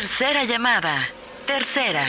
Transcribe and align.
Tercera 0.00 0.44
llamada. 0.44 1.08
Tercera. 1.44 2.04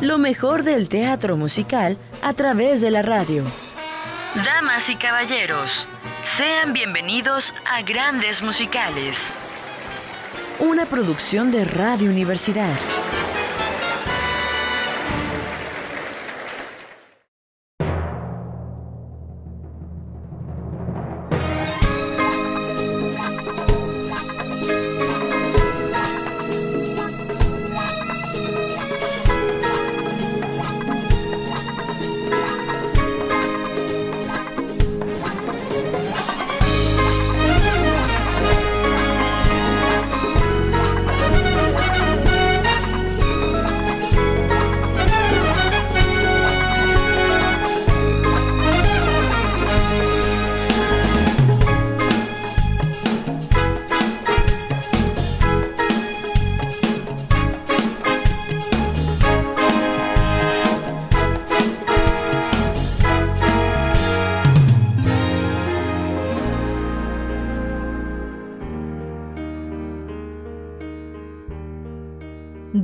Lo 0.00 0.18
mejor 0.18 0.62
del 0.62 0.88
teatro 0.88 1.36
musical 1.36 1.98
a 2.22 2.34
través 2.34 2.80
de 2.80 2.92
la 2.92 3.02
radio. 3.02 3.42
Damas 4.44 4.88
y 4.88 4.94
caballeros, 4.94 5.88
sean 6.36 6.72
bienvenidos 6.72 7.52
a 7.66 7.82
Grandes 7.82 8.40
Musicales. 8.40 9.18
Una 10.60 10.86
producción 10.86 11.50
de 11.50 11.64
Radio 11.64 12.10
Universidad. 12.10 12.70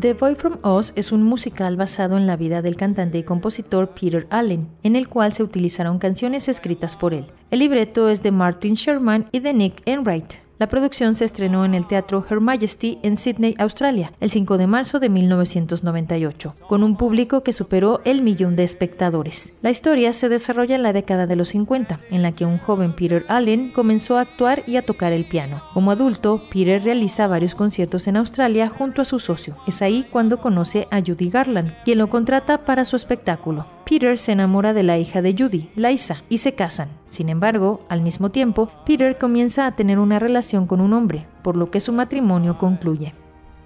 The 0.01 0.15
Boy 0.15 0.35
From 0.35 0.61
Us 0.65 0.95
es 0.97 1.13
un 1.13 1.23
musical 1.25 1.77
basado 1.77 2.17
en 2.17 2.27
la 2.27 2.37
vida 2.37 2.63
del 2.63 2.77
cantante 2.77 3.19
y 3.19 3.23
compositor 3.23 3.91
Peter 3.91 4.27
Allen, 4.31 4.67
en 4.83 4.97
el 4.97 5.09
cual 5.09 5.35
se 5.35 5.43
utilizaron 5.43 5.99
canciones 5.99 6.49
escritas 6.49 6.97
por 6.97 7.13
él. 7.13 7.27
El 7.51 7.59
libreto 7.59 8.09
es 8.09 8.23
de 8.23 8.31
Martin 8.31 8.73
Sherman 8.73 9.29
y 9.31 9.41
de 9.41 9.53
Nick 9.53 9.83
Enright. 9.85 10.50
La 10.61 10.69
producción 10.69 11.15
se 11.15 11.25
estrenó 11.25 11.65
en 11.65 11.75
el 11.75 11.87
Teatro 11.87 12.23
Her 12.29 12.41
Majesty 12.41 12.99
en 13.03 13.17
Sydney, 13.17 13.55
Australia, 13.57 14.13
el 14.21 14.29
5 14.29 14.59
de 14.59 14.67
marzo 14.67 15.01
de 15.01 15.09
1998, 15.09 16.55
con 16.69 16.83
un 16.83 16.99
público 16.99 17.43
que 17.43 17.55
superó 17.55 18.03
el 18.05 18.21
millón 18.21 18.57
de 18.57 18.65
espectadores. 18.65 19.55
La 19.63 19.71
historia 19.71 20.13
se 20.13 20.29
desarrolla 20.29 20.77
en 20.77 20.83
la 20.83 20.93
década 20.93 21.27
de 21.27 21.35
los 21.35 21.49
50, 21.49 22.01
en 22.11 22.21
la 22.21 22.33
que 22.33 22.45
un 22.45 22.59
joven 22.59 22.95
Peter 22.95 23.25
Allen 23.29 23.73
comenzó 23.73 24.19
a 24.19 24.21
actuar 24.21 24.63
y 24.67 24.77
a 24.77 24.85
tocar 24.85 25.15
el 25.15 25.25
piano. 25.25 25.63
Como 25.73 25.93
adulto, 25.93 26.43
Peter 26.53 26.85
realiza 26.85 27.27
varios 27.27 27.55
conciertos 27.55 28.07
en 28.07 28.19
Australia 28.19 28.69
junto 28.69 29.01
a 29.01 29.07
su 29.07 29.19
socio. 29.19 29.57
Es 29.67 29.81
ahí 29.81 30.05
cuando 30.11 30.37
conoce 30.37 30.89
a 30.91 31.01
Judy 31.01 31.31
Garland, 31.31 31.73
quien 31.87 31.97
lo 31.97 32.11
contrata 32.11 32.67
para 32.67 32.85
su 32.85 32.97
espectáculo. 32.97 33.65
Peter 33.89 34.19
se 34.19 34.33
enamora 34.33 34.75
de 34.75 34.83
la 34.83 34.99
hija 34.99 35.23
de 35.23 35.35
Judy, 35.35 35.71
Liza, 35.75 36.23
y 36.29 36.37
se 36.37 36.53
casan. 36.55 37.00
Sin 37.11 37.29
embargo, 37.29 37.81
al 37.89 38.03
mismo 38.03 38.31
tiempo, 38.31 38.71
Peter 38.87 39.19
comienza 39.19 39.67
a 39.67 39.73
tener 39.73 39.99
una 39.99 40.21
relación 40.21 40.69
con 40.69 40.81
un 40.81 40.93
hombre, 40.93 41.27
por 41.43 41.57
lo 41.57 41.69
que 41.71 41.81
su 41.81 41.93
matrimonio 41.93 42.57
concluye. 42.57 43.15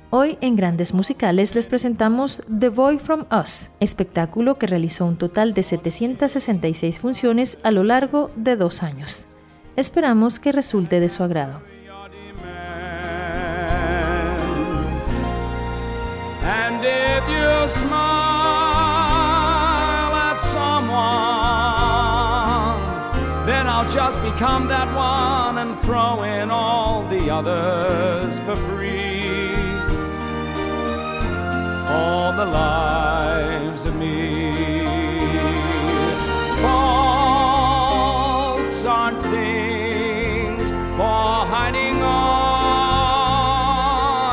Hoy 0.08 0.38
en 0.40 0.56
Grandes 0.56 0.94
Musicales 0.94 1.54
les 1.54 1.66
presentamos 1.66 2.42
The 2.58 2.70
Boy 2.70 2.98
From 2.98 3.26
Us, 3.30 3.70
espectáculo 3.80 4.58
que 4.58 4.66
realizó 4.66 5.04
un 5.04 5.16
total 5.16 5.52
de 5.52 5.62
766 5.62 7.00
funciones 7.00 7.58
a 7.62 7.70
lo 7.70 7.84
largo 7.84 8.30
de 8.34 8.56
dos 8.56 8.82
años. 8.82 9.28
Esperamos 9.76 10.38
que 10.38 10.50
resulte 10.50 10.98
de 11.00 11.10
su 11.10 11.22
agrado. 11.22 11.60
Just 23.90 24.20
become 24.22 24.66
that 24.68 24.94
one 24.94 25.58
and 25.58 25.78
throw 25.80 26.22
in 26.24 26.50
all 26.50 27.06
the 27.08 27.30
others 27.30 28.40
for 28.40 28.56
free. 28.68 29.54
All 31.88 32.32
the 32.32 32.44
lives 32.44 33.84
of 33.84 33.94
me. 33.96 34.50
Faults 36.62 37.74
aren't 38.84 39.22
things 39.30 40.70
for 40.70 41.46
hiding 41.54 42.02
on 42.02 42.10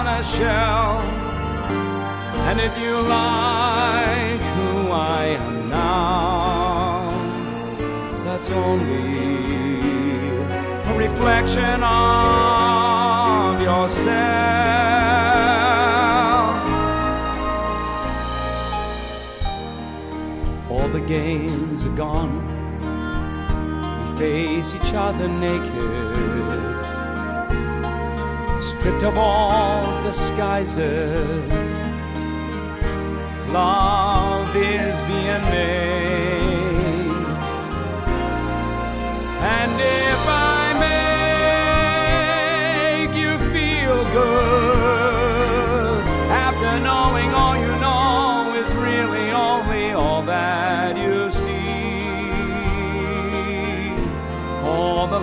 a 0.07 0.23
shelf. 0.23 1.03
And 2.49 2.59
if 2.59 2.75
you 2.79 2.99
like 3.01 4.41
who 4.55 4.91
I 4.91 5.37
am 5.37 5.69
now, 5.69 7.09
that's 8.23 8.49
only 8.49 9.10
reflection 11.21 11.83
of 11.83 13.61
yourself. 13.61 14.09
All 20.71 20.89
the 20.89 21.01
games 21.01 21.85
are 21.85 21.95
gone. 21.95 22.33
We 24.13 24.17
face 24.17 24.73
each 24.73 24.93
other 24.95 25.27
naked, 25.27 26.85
stripped 28.63 29.03
of 29.03 29.15
all 29.15 30.01
disguises. 30.01 31.51
Love 33.51 34.55
is 34.55 34.99
being 35.01 35.43
made. 35.51 36.31
And 39.43 39.71
if 39.79 40.27
I 40.27 40.50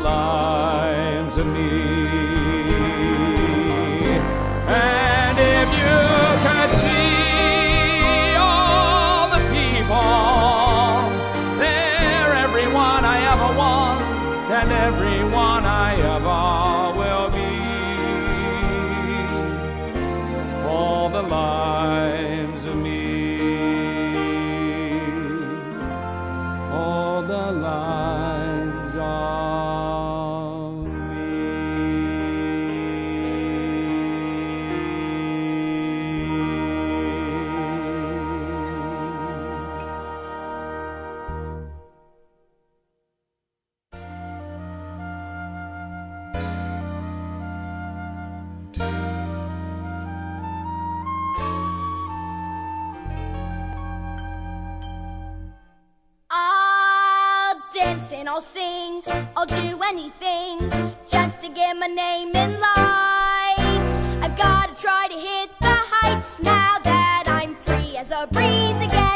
All 0.06 0.67
anything 59.88 60.58
just 61.06 61.40
to 61.40 61.48
get 61.48 61.74
my 61.76 61.86
name 61.86 62.28
in 62.36 62.50
lights. 62.60 63.90
I've 64.22 64.36
gotta 64.36 64.74
try 64.74 65.08
to 65.08 65.14
hit 65.14 65.50
the 65.60 65.76
heights 65.92 66.42
now 66.42 66.78
that 66.84 67.24
I'm 67.26 67.54
free 67.54 67.96
as 67.96 68.10
a 68.10 68.26
breeze 68.30 68.80
again. 68.82 69.07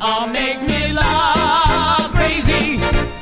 all 0.00 0.26
makes 0.26 0.62
me 0.62 0.92
love 0.92 2.10
crazy. 2.14 3.21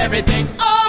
everything. 0.00 0.46
Oh. 0.58 0.79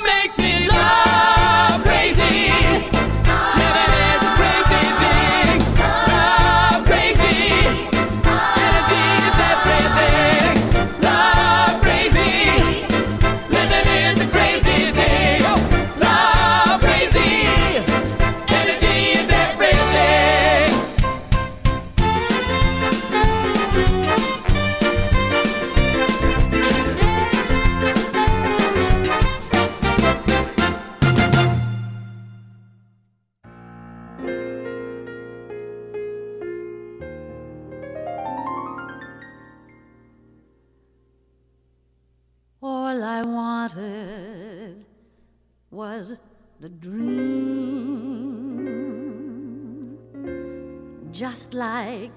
like 51.54 52.12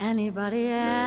anybody 0.00 0.68
else. 0.68 0.98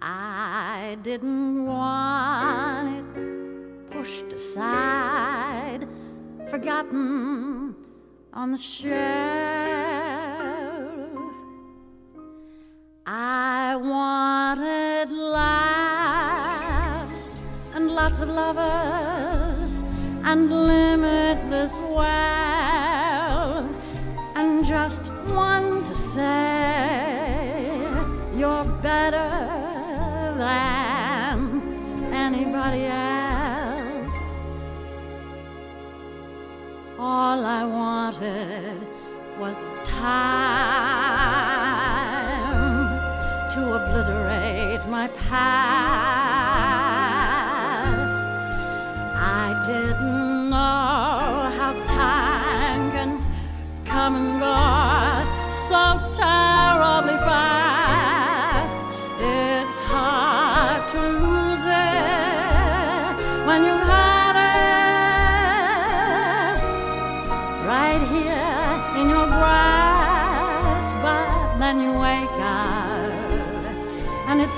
I 0.00 0.96
didn't 1.02 1.66
want 1.66 3.16
it 3.16 3.90
pushed 3.90 4.32
aside, 4.32 5.86
forgotten 6.48 7.74
on 8.32 8.52
the 8.52 8.58
shelf. 8.58 8.98
I 13.06 13.76
wanted 13.76 15.10
laughs 15.10 16.44
and 17.74 17.90
lots 17.90 18.20
of 18.20 18.28
lovers 18.28 19.72
and 20.24 20.50
limitless 20.50 21.76
wealth. 21.78 22.57
wanted 38.20 38.86
was 39.38 39.56
the 39.56 39.82
time 39.84 40.08
to 43.50 43.60
obliterate 43.74 44.86
my 44.88 45.08
past. 45.28 45.38
I 49.16 49.62
didn't 49.66 50.50
know 50.50 51.50
how 51.56 51.72
time 51.86 52.90
can 52.90 53.20
come 53.84 54.16
and 54.16 54.40
go 54.40 54.56
so 55.52 56.07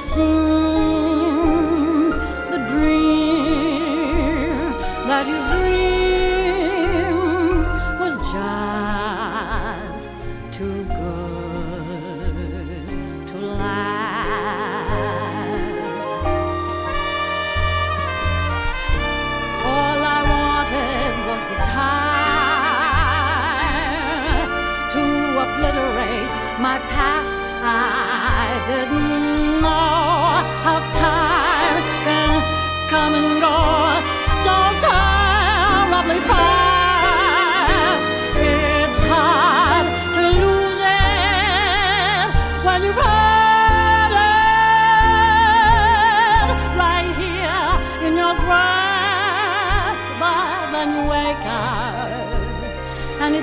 心。 0.01 0.80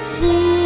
心 0.08 0.57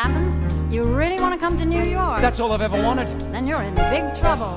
happens. 0.00 0.74
You 0.74 0.84
really 0.84 1.20
want 1.20 1.34
to 1.34 1.40
come 1.40 1.56
to 1.58 1.66
New 1.66 1.82
York? 1.82 2.20
That's 2.20 2.40
all 2.40 2.52
I've 2.52 2.62
ever 2.62 2.80
wanted. 2.82 3.08
then 3.34 3.46
you're 3.46 3.62
in 3.62 3.74
big 3.74 4.14
trouble. 4.14 4.56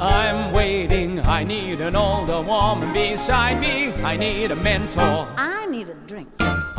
I'm 0.00 0.52
waiting. 0.52 1.20
I 1.20 1.44
need 1.44 1.80
an 1.80 1.96
older 1.96 2.42
woman 2.42 2.92
beside 2.92 3.60
me. 3.60 3.92
I 4.12 4.16
need 4.16 4.50
a 4.50 4.56
mentor. 4.56 5.26
I 5.36 5.66
need 5.66 5.88
a 5.88 5.94
drink. 6.10 6.28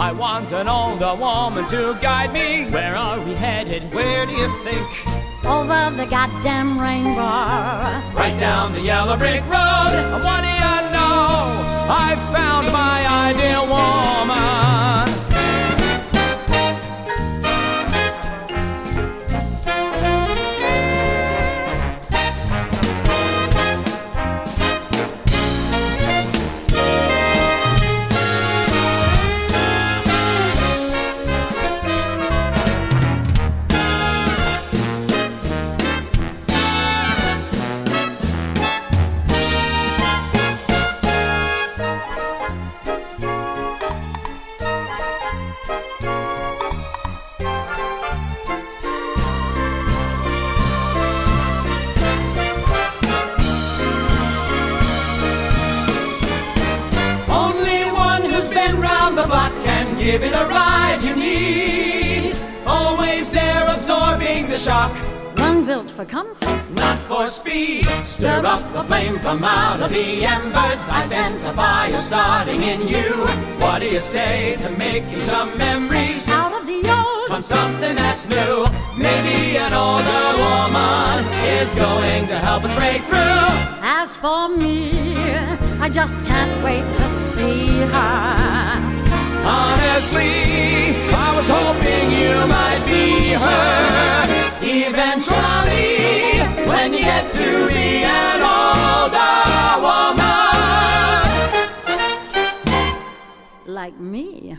I 0.08 0.12
want 0.12 0.52
an 0.52 0.68
older 0.68 1.16
woman 1.16 1.66
to 1.68 1.98
guide 2.02 2.34
me. 2.34 2.70
Where 2.70 2.96
are 2.96 3.20
we 3.26 3.34
headed? 3.34 3.82
Where 3.94 4.26
do 4.26 4.34
you 4.34 4.50
think? 4.66 4.86
Over 5.46 5.82
the 5.96 6.06
goddamn 6.06 6.80
rainbow. 6.80 7.34
Right 8.22 8.38
down 8.40 8.74
the 8.74 8.82
yellow 8.82 9.18
brick 9.18 9.44
road. 9.56 9.94
What 10.26 10.40
do 10.48 10.52
you 10.64 10.78
know? 10.98 11.24
I 12.06 12.10
found 12.36 12.66
my 12.82 12.98
ideal 13.30 13.66
woman. 13.74 14.83
One 65.64 65.68
built 65.78 65.92
for 65.92 66.04
comfort. 66.04 66.62
not 66.72 67.00
for 67.08 67.26
speed. 67.26 67.86
Stir 68.04 68.46
up 68.46 68.74
the 68.74 68.84
flame 68.84 69.18
from 69.20 69.46
out 69.46 69.82
of 69.82 69.94
the 69.94 70.26
embers. 70.26 70.86
I 70.90 71.06
sense 71.06 71.48
a 71.48 71.54
fire 71.54 72.02
starting 72.02 72.62
in 72.64 72.86
you. 72.86 73.12
What 73.62 73.80
do 73.80 73.88
you 73.88 74.02
say 74.02 74.58
to 74.58 74.70
making 74.72 75.22
some 75.22 75.58
memories? 75.58 76.28
Out 76.28 76.52
of 76.60 76.68
the 76.68 76.82
old. 76.92 77.30
From 77.30 77.42
something 77.42 77.96
that's 77.96 78.28
new. 78.28 78.66
Maybe 78.98 79.56
an 79.56 79.74
older 79.74 80.26
woman 80.44 81.34
is 81.58 81.74
going 81.76 82.28
to 82.28 82.38
help 82.40 82.66
us 82.66 82.76
break 82.76 83.02
through. 83.04 83.48
As 83.82 84.18
for 84.18 84.50
me, 84.50 84.92
I 85.80 85.88
just 85.90 86.18
can't 86.26 86.62
wait 86.62 86.86
to 86.94 87.08
see 87.10 87.68
her. 87.94 88.93
Honestly, 89.46 90.34
I 91.14 91.34
was 91.36 91.48
hoping 91.48 92.12
you 92.22 92.48
might 92.48 92.84
be 92.86 93.34
her. 93.44 94.24
Eventually, 94.62 96.40
when 96.70 96.94
you 96.94 97.00
get 97.00 97.32
to 97.34 97.68
be 97.68 98.04
an 98.04 98.42
older 98.42 99.82
woman. 99.84 100.24
Like 103.66 104.00
me. 104.00 104.58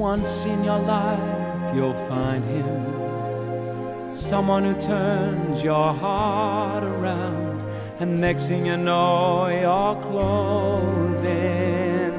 Once 0.00 0.46
in 0.46 0.64
your 0.64 0.78
life, 0.78 1.74
you'll 1.74 1.92
find 2.08 2.42
him. 2.42 4.14
Someone 4.14 4.64
who 4.64 4.74
turns 4.80 5.62
your 5.62 5.92
heart 5.92 6.82
around. 6.82 7.60
And 7.98 8.18
next 8.18 8.48
thing 8.48 8.64
you 8.64 8.78
know, 8.78 9.48
you're 9.48 10.02
closing 10.10 11.28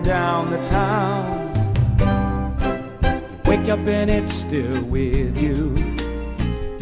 down 0.03 0.51
the 0.51 0.61
town. 0.61 1.39
You 3.31 3.39
wake 3.49 3.67
up 3.67 3.79
and 3.87 4.11
it's 4.11 4.31
still 4.31 4.83
with 4.83 5.35
you. 5.35 5.75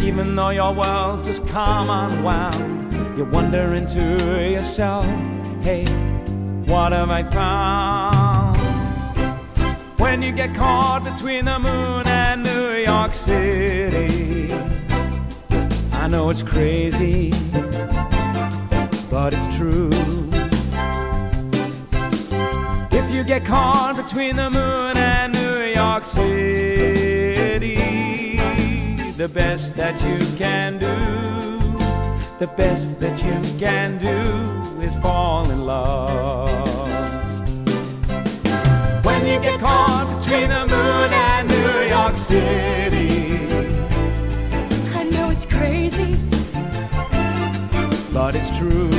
Even 0.06 0.36
though 0.36 0.50
your 0.50 0.74
world's 0.74 1.22
just 1.22 1.48
come 1.48 1.90
unwound, 1.90 2.94
you're 3.18 3.30
wonder 3.30 3.74
into 3.74 4.02
yourself, 4.52 5.06
hey, 5.62 5.86
what 6.68 6.92
have 6.92 7.10
I 7.10 7.24
found? 7.24 8.09
When 10.10 10.24
you 10.24 10.32
get 10.32 10.56
caught 10.56 11.04
between 11.04 11.46
the 11.46 11.60
moon 11.60 12.08
and 12.08 12.42
New 12.42 12.84
York 12.84 13.14
City, 13.14 14.52
I 15.94 16.08
know 16.08 16.32
it's 16.32 16.42
crazy, 16.42 17.32
but 19.12 19.36
it's 19.36 19.56
true. 19.56 19.92
If 22.92 23.12
you 23.12 23.24
get 23.24 23.46
caught 23.46 23.98
between 23.98 24.36
the 24.36 24.50
moon 24.50 24.98
and 24.98 25.32
New 25.32 25.66
York 25.66 26.04
City, 26.04 27.76
the 29.16 29.30
best 29.32 29.76
that 29.76 29.94
you 30.02 30.18
can 30.40 30.80
do, 30.80 30.96
the 32.40 32.52
best 32.58 33.00
that 33.00 33.24
you 33.24 33.60
can 33.60 34.00
do 34.00 34.82
is 34.82 34.96
fall 34.96 35.48
in 35.52 35.68
love. 35.68 36.50
When 39.06 39.28
you 39.28 39.40
get 39.40 39.60
caught 39.60 39.89
between 40.30 40.50
the 40.50 40.68
moon 40.68 41.12
and 41.12 41.48
New 41.48 41.90
York 41.90 42.16
City, 42.16 43.48
I 44.96 45.04
know 45.06 45.32
it's 45.32 45.48
crazy. 45.48 46.16
but 48.14 48.36
it's 48.36 48.56
true. 48.56 48.90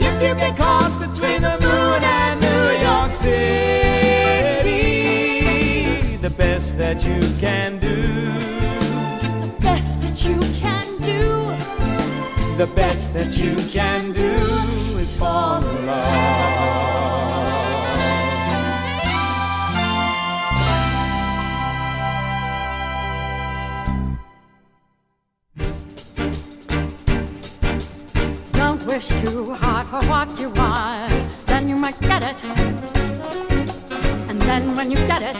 If 0.00 0.22
you 0.22 0.34
get 0.34 0.56
caught 0.56 0.98
between 1.00 1.42
the 1.42 1.58
moon 1.60 2.02
and 2.02 2.40
New 2.40 2.70
York 2.82 3.10
City, 3.10 3.36
the 6.16 6.30
best 6.30 6.78
that 6.78 7.04
you 7.04 7.20
can 7.40 7.78
do, 7.78 8.00
The 9.42 9.52
Best 9.60 10.00
that 10.00 10.24
you 10.24 10.40
can 10.58 10.84
do. 11.02 11.52
the 12.56 12.66
best 12.74 13.12
that 13.12 13.36
you 13.36 13.54
can 13.70 14.12
do 14.12 14.32
is 14.98 15.14
fall 15.18 15.62
in 15.62 15.86
love. 15.86 16.99
Too 29.20 29.52
hard 29.52 29.86
for 29.86 30.02
what 30.08 30.28
you 30.40 30.48
want, 30.50 31.12
then 31.46 31.68
you 31.68 31.76
might 31.76 31.98
get 32.00 32.22
it. 32.22 32.42
And 34.30 34.40
then 34.48 34.74
when 34.74 34.90
you 34.90 34.96
get 35.12 35.20
it, 35.20 35.36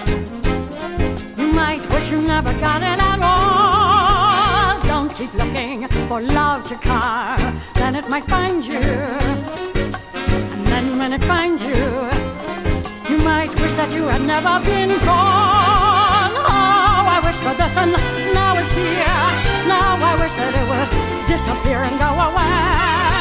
you 1.38 1.50
might 1.52 1.82
wish 1.88 2.10
you 2.10 2.20
never 2.20 2.52
got 2.60 2.82
it 2.82 2.98
at 3.10 3.20
all. 3.22 4.80
Don't 4.92 5.10
keep 5.14 5.32
looking 5.32 5.86
for 6.08 6.20
love 6.20 6.62
to 6.68 6.74
come, 6.74 7.60
then 7.74 7.94
it 7.94 8.06
might 8.10 8.24
find 8.24 8.64
you. 8.66 8.84
And 10.52 10.62
then 10.72 10.98
when 10.98 11.14
it 11.14 11.24
finds 11.24 11.62
you, 11.62 11.82
you 13.10 13.18
might 13.24 13.52
wish 13.60 13.74
that 13.80 13.90
you 13.94 14.04
had 14.08 14.22
never 14.34 14.60
been 14.70 14.90
born. 15.08 16.32
Oh, 16.52 17.16
I 17.16 17.20
wish 17.24 17.38
for 17.44 17.54
this 17.60 17.76
and 17.78 17.92
now 18.34 18.58
it's 18.60 18.72
here. 18.72 19.24
Now 19.74 19.96
I 20.10 20.14
wish 20.20 20.34
that 20.34 20.52
it 20.60 20.66
would 20.70 20.90
disappear 21.28 21.80
and 21.88 21.98
go 21.98 22.10
away. 22.28 23.19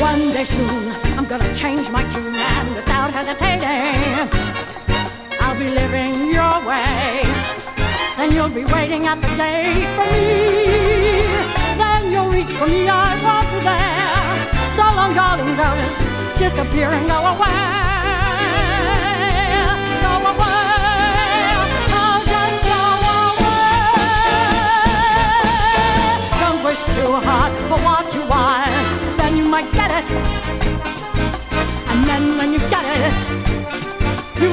One 0.00 0.32
day 0.32 0.44
soon, 0.44 0.92
I'm 1.18 1.26
gonna 1.26 1.54
change 1.54 1.90
my 1.90 2.02
tune 2.14 2.34
and 2.34 2.74
without 2.74 3.12
hesitating, 3.12 4.28
I'll 5.42 5.58
be 5.58 5.68
living 5.68 6.32
your 6.32 6.56
way. 6.66 7.22
Then 8.16 8.32
you'll 8.32 8.48
be 8.48 8.64
waiting 8.64 9.06
at 9.06 9.20
the 9.20 9.28
gate 9.36 9.88
for 9.96 10.06
me. 10.16 11.20
Then 11.76 12.10
you'll 12.12 12.30
reach 12.32 12.52
for 12.58 12.66
me, 12.66 12.88
I 12.88 13.12
won't 13.26 13.46
be 13.52 13.60
there. 13.68 14.40
So 14.74 14.84
long, 14.96 15.12
darling, 15.14 15.54
just 15.54 16.38
disappear 16.38 16.88
and 16.88 17.06
go 17.06 17.18
away. 17.34 17.89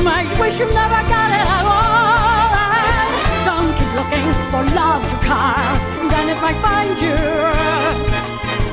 Might 0.08 0.32
wish 0.40 0.56
you 0.60 0.68
never 0.82 1.02
got 1.14 1.30
it 1.40 1.46
at 1.58 1.66
all. 1.76 2.56
Don't 3.50 3.72
keep 3.78 3.92
looking 4.00 4.28
for 4.52 4.64
love 4.82 5.04
to 5.12 5.18
carve, 5.30 5.82
then 6.12 6.26
it 6.34 6.40
might 6.46 6.60
find 6.68 6.96
you. 7.06 7.20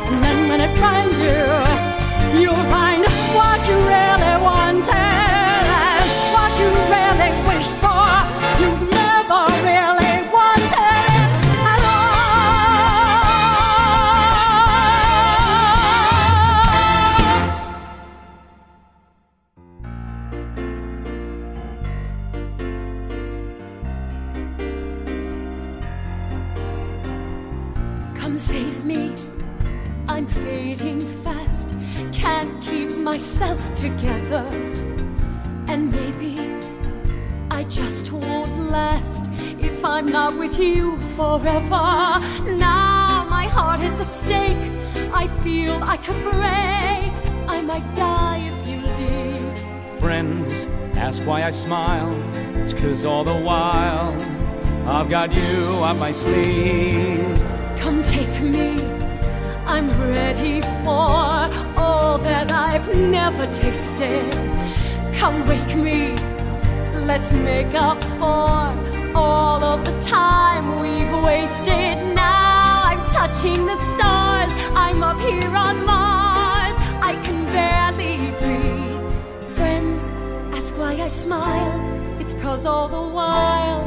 And 0.08 0.16
then 0.24 0.38
when 0.48 0.60
it 0.66 0.72
finds 0.82 1.18
you, 1.26 1.42
you'll 2.40 2.66
find 2.76 3.02
what 3.38 3.58
you 3.68 3.76
really 3.94 4.36
wanted, 4.48 5.03
forever. 41.16 41.86
Now 42.56 43.26
my 43.28 43.46
heart 43.46 43.80
is 43.80 44.00
at 44.00 44.06
stake. 44.06 44.64
I 45.12 45.28
feel 45.42 45.74
I 45.84 45.96
could 45.98 46.20
break. 46.22 47.12
I 47.48 47.60
might 47.60 47.94
die 47.94 48.50
if 48.50 48.68
you 48.68 48.80
leave. 48.98 50.00
Friends 50.00 50.66
ask 50.96 51.22
why 51.24 51.42
I 51.42 51.50
smile. 51.50 52.14
It's 52.56 52.74
cause 52.74 53.04
all 53.04 53.24
the 53.24 53.38
while 53.48 54.14
I've 54.86 55.08
got 55.08 55.32
you 55.32 55.56
up 55.82 55.96
my 55.96 56.12
sleeve. 56.12 57.38
Come 57.78 58.02
take 58.02 58.40
me. 58.42 58.76
I'm 59.66 59.88
ready 60.12 60.60
for 60.84 61.50
all 61.80 62.18
that 62.18 62.52
I've 62.52 62.94
never 62.96 63.46
tasted. 63.52 64.30
Come 65.14 65.46
wake 65.48 65.74
me. 65.76 66.14
Let's 67.06 67.32
make 67.32 67.74
up 67.74 68.02
for 68.20 68.74
all 69.14 69.62
I 81.04 81.08
smile. 81.08 82.18
It's 82.18 82.32
cause 82.40 82.64
all 82.64 82.88
the 82.88 83.02
while 83.16 83.84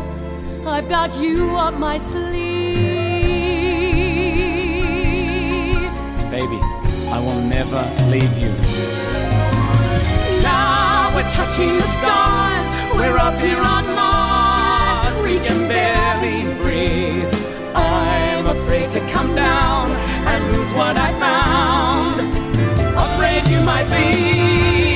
I've 0.67 0.87
got 0.87 1.17
you 1.17 1.57
up 1.57 1.73
my 1.73 1.97
sleeve. 1.97 2.27
Baby, 6.29 6.59
I 7.09 7.19
will 7.25 7.41
never 7.41 7.81
leave 8.13 8.37
you. 8.37 8.51
Now 10.43 11.11
we're 11.15 11.27
touching 11.31 11.77
the 11.77 11.89
stars. 11.97 12.67
We're 12.93 13.17
up 13.17 13.33
here 13.41 13.63
on 13.75 13.85
Mars. 13.95 15.23
We 15.23 15.39
can 15.39 15.67
barely 15.67 16.43
breathe. 16.61 17.33
I'm 17.73 18.45
afraid 18.45 18.91
to 18.91 18.99
come 19.09 19.33
down 19.33 19.89
and 20.29 20.53
lose 20.53 20.71
what 20.73 20.95
I 20.95 21.09
found. 21.25 22.19
Afraid 22.95 23.47
you 23.47 23.59
might 23.65 23.89
be. 23.89 24.86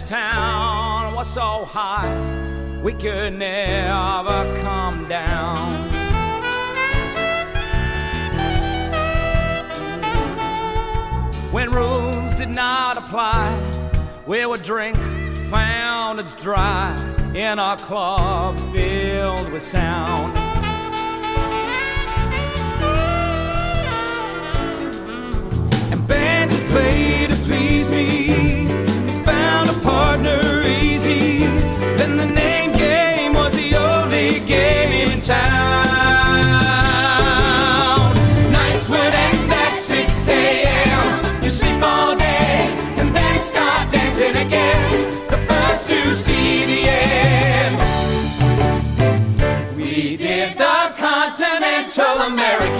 This 0.00 0.08
town 0.08 1.14
was 1.14 1.28
so 1.28 1.64
high 1.64 2.80
we 2.82 2.92
could 2.92 3.34
never 3.34 4.60
come 4.62 5.08
down. 5.08 5.72
When 11.52 11.70
rules 11.70 12.32
did 12.34 12.50
not 12.50 12.96
apply, 12.96 13.58
we 14.26 14.46
would 14.46 14.62
drink 14.62 14.96
fountains 15.50 16.34
dry 16.34 16.96
in 17.34 17.58
our 17.58 17.76
club 17.76 18.58
filled 18.72 19.50
with 19.52 19.62
sound. 19.62 20.36
And 25.92 26.06
bands 26.06 26.58
would 26.58 26.70
play 26.70 27.26
to 27.26 27.34
please 27.44 27.90
me. 27.90 28.29
Continental 51.90 52.22
American. 52.22 52.70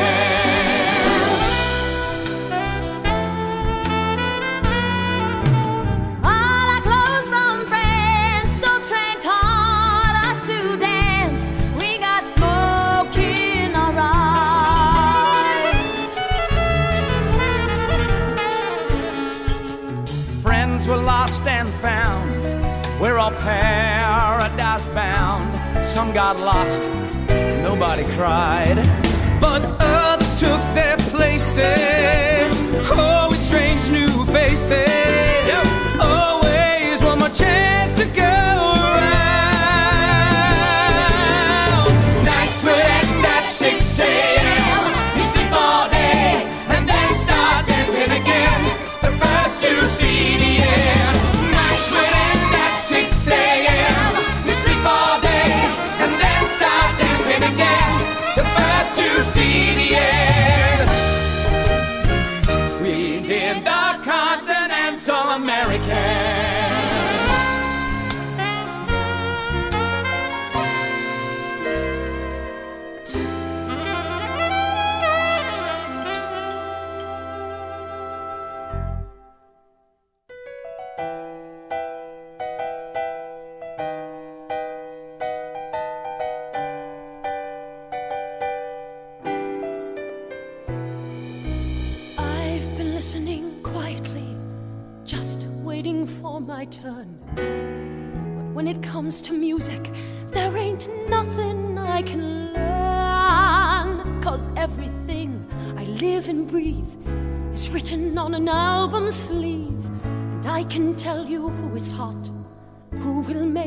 All 6.22 6.30
our 6.30 6.80
clothes 6.80 7.26
from 7.28 7.66
France, 7.66 8.50
so 8.60 8.70
trained 8.88 9.20
taught 9.20 10.14
us 10.26 10.46
to 10.46 10.76
dance. 10.76 11.48
We 11.76 11.98
got 11.98 12.22
smoke 12.36 13.16
in 13.18 13.74
our 13.74 13.98
eyes. 13.98 14.44
Friends 20.40 20.86
were 20.86 20.96
lost 20.96 21.42
and 21.48 21.68
found. 21.80 22.36
We're 23.00 23.18
all 23.18 23.32
paradise 23.32 24.86
bound. 24.88 25.56
Some 25.84 26.12
got 26.12 26.38
lost, 26.38 26.82
nobody 27.62 28.04
cried. 28.16 28.76
But 29.40 29.62
others 29.80 30.40
took 30.40 30.60
their 30.74 30.96
places. 31.14 32.52
Oh, 32.92 32.98
Always 32.98 33.40
strange 33.40 33.90
new 33.90 34.24
faces. 34.26 35.29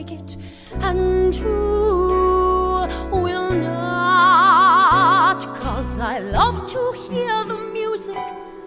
Make 0.03 0.19
it, 0.19 0.37
and 0.81 1.33
who 1.35 2.87
will 3.11 3.51
not. 3.51 5.39
Cause 5.55 5.99
I 5.99 6.19
love 6.19 6.67
to 6.67 6.93
hear 7.07 7.43
the 7.45 7.57
music. 7.73 8.17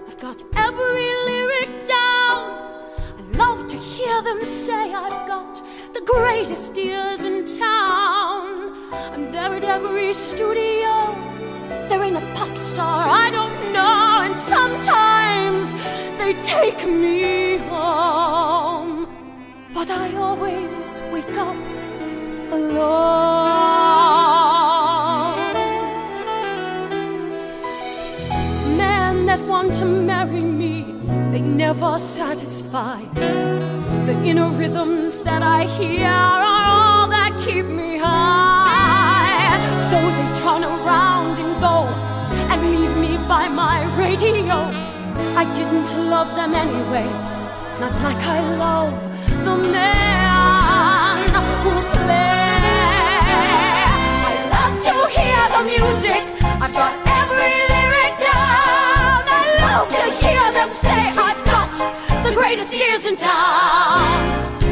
I've 0.08 0.18
got 0.18 0.42
every 0.56 1.10
lyric 1.26 1.86
down. 1.86 2.40
I 3.18 3.22
love 3.36 3.66
to 3.68 3.76
hear 3.76 4.22
them 4.22 4.44
say 4.44 4.94
I've 4.94 5.26
got 5.26 5.62
the 5.92 6.02
greatest 6.06 6.76
ears 6.78 7.24
in 7.24 7.44
town. 7.44 8.56
I'm 9.12 9.30
there 9.32 9.54
at 9.54 9.64
every 9.64 10.12
studio. 10.14 11.14
There 11.88 12.02
ain't 12.02 12.16
a 12.16 12.26
pop 12.34 12.56
star 12.56 13.08
I 13.08 13.30
don't 13.30 13.72
know, 13.72 14.22
and 14.26 14.36
sometimes 14.36 15.74
they 16.18 16.32
take 16.42 16.86
me 16.86 17.58
home. 17.68 19.06
But 19.74 19.90
I 19.90 20.16
always 20.16 20.85
wake 21.04 21.36
up 21.36 21.56
alone. 22.50 22.86
Men 28.76 29.26
that 29.26 29.40
want 29.40 29.74
to 29.74 29.84
marry 29.84 30.40
me, 30.40 30.84
they 31.32 31.40
never 31.40 31.98
satisfy. 31.98 33.00
The 34.06 34.14
inner 34.24 34.50
rhythms 34.50 35.20
that 35.22 35.42
I 35.42 35.64
hear 35.64 36.08
are 36.08 36.42
all 36.42 37.08
that 37.08 37.38
keep 37.44 37.66
me 37.66 37.98
high. 37.98 39.58
So 39.90 39.96
they 40.16 40.28
turn 40.40 40.64
around 40.64 41.38
and 41.38 41.60
go 41.60 41.78
and 42.50 42.60
leave 42.70 42.96
me 42.96 43.16
by 43.28 43.48
my 43.48 43.84
radio. 43.96 44.58
I 45.42 45.44
didn't 45.52 45.90
love 46.10 46.34
them 46.36 46.54
anyway, 46.54 47.08
not 47.80 47.94
like 48.02 48.22
I 48.36 48.40
love 48.58 48.96
the 49.44 49.56
man 49.56 50.25
the 55.56 55.62
music. 55.64 56.22
I've 56.60 56.72
got 56.74 56.92
every 57.20 57.54
lyric 57.72 58.14
down. 58.20 59.24
I 59.24 59.44
love 59.64 59.88
to 59.88 60.06
hear 60.22 60.52
them 60.52 60.70
say 60.72 61.00
I've 61.16 61.42
got 61.44 61.70
the 62.24 62.32
greatest 62.34 62.74
ears 62.74 63.06
in 63.06 63.16
town. 63.16 64.00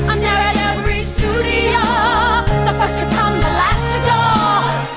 I'm 0.08 0.20
there 0.20 0.42
at 0.50 0.56
every 0.72 1.00
studio, 1.02 1.80
the 2.68 2.74
first 2.78 3.00
to 3.00 3.06
come, 3.16 3.34
the 3.46 3.52
last 3.62 3.84
to 3.94 3.98
go. 4.12 4.22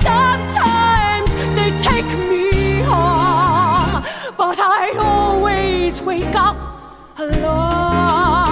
Sometimes 0.08 1.30
they 1.56 1.70
take 1.78 2.10
me 2.28 2.82
home, 2.82 4.02
but 4.36 4.58
I 4.60 4.94
always 4.98 6.02
wake 6.02 6.34
up. 6.34 6.56
Alone, 7.16 8.47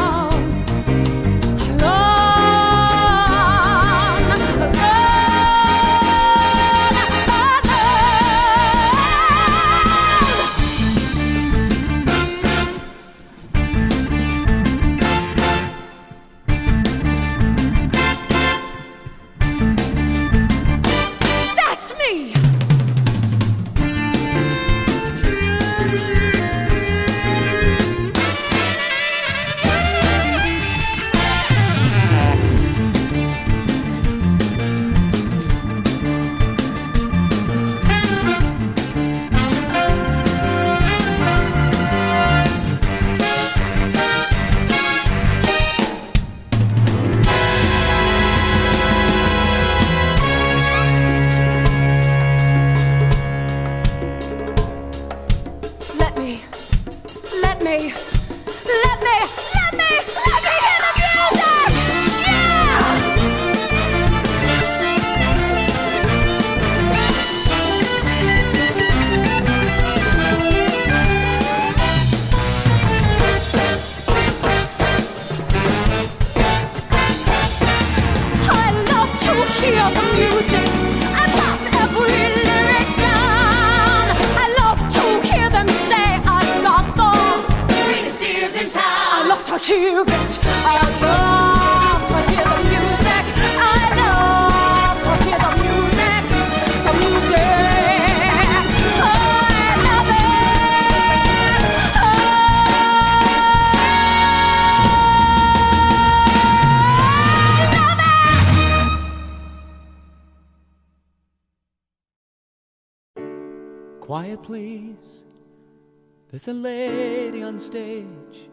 There's 116.46 116.58
a 116.58 116.60
lady 116.60 117.42
on 117.42 117.58
stage. 117.58 118.48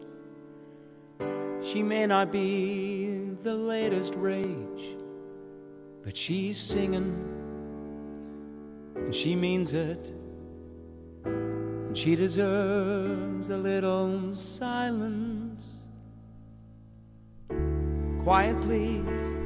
She 1.62 1.80
may 1.80 2.06
not 2.06 2.32
be 2.32 3.36
the 3.44 3.54
latest 3.54 4.16
rage, 4.16 4.96
but 6.02 6.16
she's 6.16 6.58
singing, 6.58 7.14
and 8.96 9.14
she 9.14 9.36
means 9.36 9.74
it. 9.74 10.12
And 11.24 11.96
she 11.96 12.16
deserves 12.16 13.50
a 13.50 13.56
little 13.56 14.34
silence. 14.34 15.76
Quiet, 18.24 18.60
please. 18.62 19.43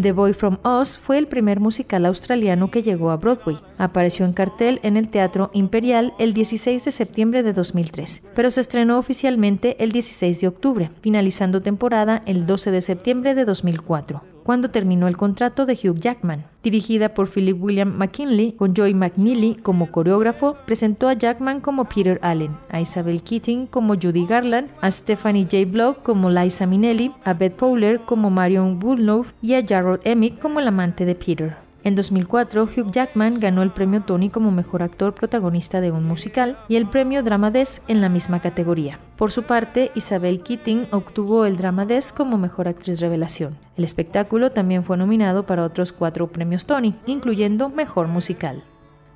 The 0.00 0.12
Boy 0.12 0.32
from 0.32 0.58
Oz 0.62 0.98
fue 0.98 1.18
el 1.18 1.26
primer 1.26 1.60
musical 1.60 2.06
australiano 2.06 2.70
que 2.70 2.82
llegó 2.82 3.10
a 3.10 3.16
Broadway. 3.16 3.58
Apareció 3.78 4.24
en 4.24 4.32
cartel 4.32 4.80
en 4.82 4.96
el 4.96 5.08
Teatro 5.08 5.50
Imperial 5.52 6.14
el 6.18 6.34
16 6.34 6.84
de 6.84 6.92
septiembre 6.92 7.42
de 7.42 7.52
2003, 7.52 8.22
pero 8.34 8.50
se 8.50 8.60
estrenó 8.60 8.98
oficialmente 8.98 9.76
el 9.82 9.92
16 9.92 10.40
de 10.40 10.48
octubre, 10.48 10.90
finalizando 11.00 11.60
temporada 11.60 12.22
el 12.26 12.46
12 12.46 12.70
de 12.70 12.80
septiembre 12.80 13.34
de 13.34 13.44
2004 13.44 14.31
cuando 14.42 14.70
terminó 14.70 15.08
el 15.08 15.16
contrato 15.16 15.66
de 15.66 15.74
Hugh 15.74 15.98
Jackman. 15.98 16.44
Dirigida 16.62 17.14
por 17.14 17.28
Philip 17.28 17.60
William 17.60 17.96
McKinley, 17.96 18.52
con 18.52 18.74
Joy 18.74 18.94
McNeely 18.94 19.56
como 19.56 19.90
coreógrafo, 19.90 20.56
presentó 20.64 21.08
a 21.08 21.14
Jackman 21.14 21.60
como 21.60 21.84
Peter 21.84 22.18
Allen, 22.22 22.56
a 22.70 22.80
Isabel 22.80 23.22
Keating 23.22 23.66
como 23.66 23.94
Judy 23.94 24.26
Garland, 24.26 24.70
a 24.80 24.90
Stephanie 24.90 25.44
J. 25.44 25.64
Block 25.70 26.02
como 26.02 26.30
Liza 26.30 26.66
Minnelli, 26.66 27.12
a 27.24 27.34
Beth 27.34 27.56
Fowler 27.56 28.00
como 28.00 28.30
Marion 28.30 28.78
Woolnough 28.82 29.28
y 29.42 29.54
a 29.54 29.66
Jarrod 29.66 30.00
Emick 30.04 30.38
como 30.38 30.60
el 30.60 30.68
amante 30.68 31.04
de 31.04 31.14
Peter. 31.14 31.71
En 31.84 31.96
2004, 31.96 32.62
Hugh 32.64 32.92
Jackman 32.92 33.40
ganó 33.40 33.62
el 33.62 33.70
premio 33.70 34.02
Tony 34.02 34.30
como 34.30 34.52
mejor 34.52 34.84
actor 34.84 35.14
protagonista 35.14 35.80
de 35.80 35.90
un 35.90 36.04
musical 36.04 36.56
y 36.68 36.76
el 36.76 36.86
premio 36.86 37.22
Drama 37.24 37.50
Desk 37.50 37.82
en 37.88 38.00
la 38.00 38.08
misma 38.08 38.40
categoría. 38.40 38.98
Por 39.16 39.32
su 39.32 39.42
parte, 39.42 39.90
Isabel 39.96 40.42
Keating 40.42 40.86
obtuvo 40.92 41.44
el 41.44 41.56
Drama 41.56 41.84
Desk 41.84 42.16
como 42.16 42.38
mejor 42.38 42.68
actriz 42.68 43.00
revelación. 43.00 43.58
El 43.76 43.82
espectáculo 43.84 44.50
también 44.50 44.84
fue 44.84 44.96
nominado 44.96 45.44
para 45.44 45.64
otros 45.64 45.92
cuatro 45.92 46.28
premios 46.28 46.66
Tony, 46.66 46.94
incluyendo 47.06 47.68
mejor 47.68 48.06
musical. 48.06 48.62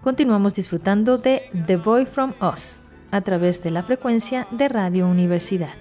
Continuamos 0.03 0.55
disfrutando 0.55 1.19
de 1.19 1.43
The 1.67 1.77
Boy 1.77 2.07
from 2.07 2.35
Oz. 2.41 2.83
a 3.13 3.21
través 3.21 3.63
de 3.63 3.71
la 3.71 3.85
frecuencia 3.85 4.49
de 4.51 4.69
Radio 4.69 5.07
Universidad. 5.07 5.75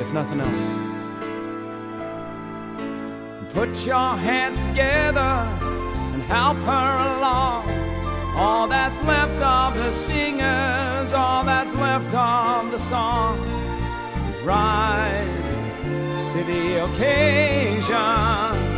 If 0.00 0.12
nothing 0.12 0.40
else. 0.40 0.78
Put 3.52 3.86
your 3.86 4.16
hands 4.16 4.58
together 4.66 5.46
and 6.12 6.22
help 6.22 6.56
her 6.58 7.16
along. 7.16 7.68
All 8.36 8.68
that's 8.68 9.02
left 9.04 9.42
of 9.42 9.74
the 9.74 9.90
singers, 9.92 11.12
all 11.12 11.44
that's 11.44 11.74
left 11.74 12.14
of 12.14 12.70
the 12.70 12.78
song. 12.78 13.40
Rise 14.44 15.26
to 16.32 16.44
the 16.44 16.84
occasion 16.84 18.70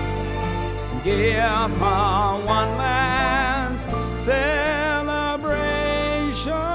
give 1.04 1.34
her 1.34 2.42
one 2.44 2.76
last 2.76 3.90
celebration. 4.20 6.71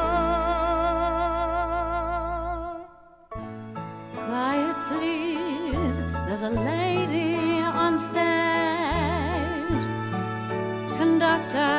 Quiet, 4.38 4.78
please. 4.90 5.98
There's 6.28 6.44
a 6.44 6.50
lady 6.50 7.60
on 7.84 7.98
stage. 7.98 9.84
Conductor, 11.02 11.76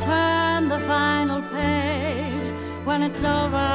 turn 0.00 0.68
the 0.68 0.80
final 0.80 1.40
page. 1.56 2.48
When 2.84 3.04
it's 3.04 3.22
over, 3.22 3.70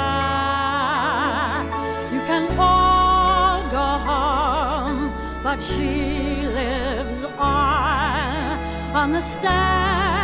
you 2.13 2.21
can 2.29 2.45
all 2.59 3.61
go 3.79 3.87
home. 4.09 5.13
But 5.41 5.61
she 5.61 6.41
lives 6.59 7.23
on 7.23 8.59
on 8.93 9.13
the 9.13 9.21
stage 9.21 10.18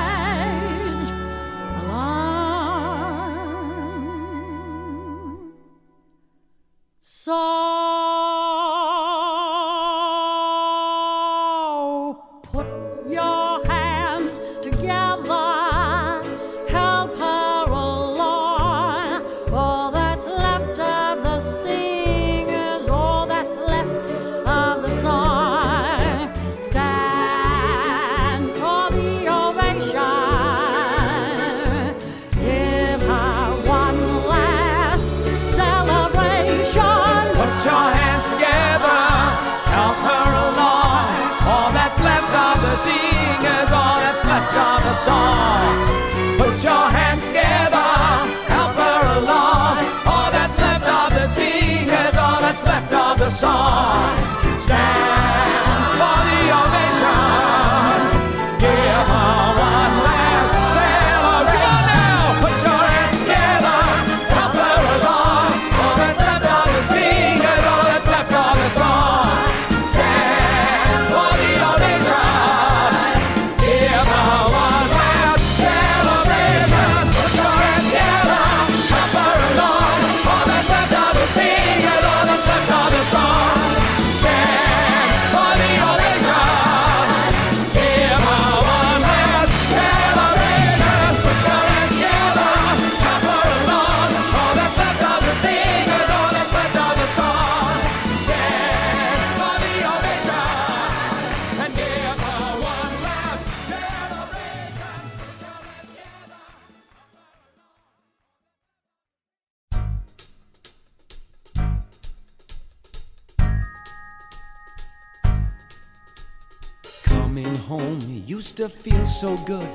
used 118.60 118.74
to 118.74 118.90
feel 118.90 119.06
so 119.06 119.36
good. 119.46 119.70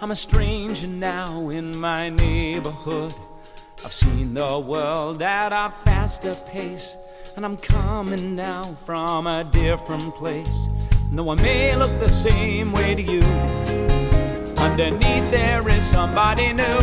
I'm 0.00 0.10
a 0.10 0.16
stranger 0.16 0.86
now 0.86 1.50
in 1.50 1.76
my 1.78 2.08
neighborhood. 2.08 3.14
I've 3.84 3.92
seen 3.92 4.32
the 4.34 4.58
world 4.58 5.20
at 5.22 5.52
a 5.52 5.74
faster 5.84 6.34
pace, 6.46 6.96
and 7.36 7.44
I'm 7.44 7.56
coming 7.56 8.34
now 8.34 8.62
from 8.86 9.26
a 9.26 9.44
different 9.44 10.14
place. 10.14 10.68
Though 11.12 11.30
I 11.30 11.34
may 11.36 11.76
look 11.76 11.90
the 12.00 12.08
same 12.08 12.72
way 12.72 12.94
to 12.94 13.02
you, 13.02 13.22
underneath 14.58 15.30
there 15.30 15.68
is 15.68 15.84
somebody 15.84 16.52
new. 16.52 16.78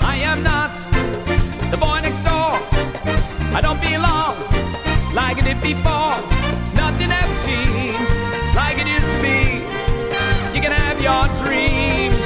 I 0.00 0.16
am 0.22 0.42
not 0.42 0.70
the 1.70 1.76
boy 1.76 2.00
next 2.00 2.22
door. 2.22 2.54
I 3.56 3.60
don't 3.60 3.80
belong 3.80 4.36
like 5.12 5.38
I 5.38 5.42
did 5.42 5.60
before. 5.60 6.18
Nothing 6.76 7.10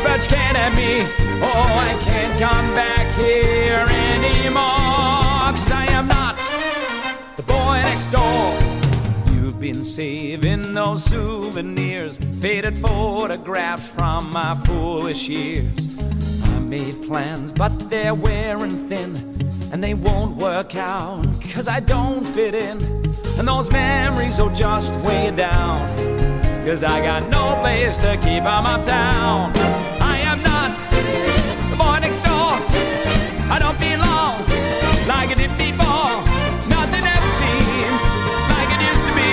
you 0.03 0.29
can't 0.29 0.57
have 0.57 0.75
me. 0.77 1.03
Oh, 1.43 1.73
I 1.89 1.97
can't 2.05 2.41
come 2.41 2.75
back 2.75 3.07
here 3.17 3.87
anymore. 4.15 5.53
Cause 5.53 5.71
I 5.73 5.87
am 5.91 6.07
not 6.09 6.37
the 7.37 7.43
boy 7.43 7.81
next 7.83 8.07
door. 8.09 8.57
You've 9.35 9.61
been 9.61 9.85
saving 9.85 10.75
those 10.75 11.05
souvenirs, 11.05 12.19
faded 12.41 12.79
photographs 12.79 13.91
from 13.91 14.33
my 14.33 14.55
foolish 14.65 15.29
years. 15.29 15.99
I 16.45 16.59
made 16.61 17.03
plans, 17.07 17.53
but 17.53 17.73
they're 17.91 18.15
wearing 18.15 18.89
thin, 18.89 19.15
and 19.73 19.83
they 19.83 19.95
won't 19.95 20.37
work 20.37 20.77
out, 20.77 21.27
cause 21.53 21.69
I 21.69 21.81
don't 21.81 22.23
fit 22.23 22.55
in. 22.55 22.79
And 23.39 23.49
those 23.49 23.71
memories 23.71 24.39
will 24.39 24.55
just 24.55 24.95
weigh 25.05 25.31
down, 25.31 25.89
cause 26.65 26.85
I 26.85 27.01
got 27.03 27.29
no 27.29 27.59
place 27.61 27.99
to 27.99 28.17
keep 28.17 28.31
keep 28.41 28.45
'em 28.45 28.67
uptown. 28.67 29.90
The 31.71 31.77
boy 31.77 31.99
next 32.01 32.23
door, 32.23 32.55
I 33.51 33.59
don't 33.59 33.79
belong 33.79 34.39
like 35.07 35.31
I 35.31 35.35
did 35.35 35.53
before. 35.59 36.15
Nothing 36.71 37.05
ever 37.15 37.31
seems 37.43 38.01
like 38.53 38.71
it 38.75 38.81
used 38.91 39.05
to 39.09 39.13
be. 39.19 39.33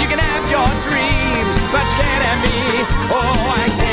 You 0.00 0.06
can 0.10 0.18
have 0.18 0.44
your 0.54 0.68
dreams, 0.86 1.50
but 1.72 1.84
you 1.90 1.96
can't 2.00 2.24
have 2.28 2.40
me. 2.46 2.58
Oh, 3.10 3.54
I 3.54 3.68
can't 3.78 3.87